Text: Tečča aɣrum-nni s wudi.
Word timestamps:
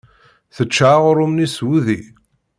Tečča 0.55 0.87
aɣrum-nni 0.95 1.47
s 1.55 1.57
wudi. 1.65 2.01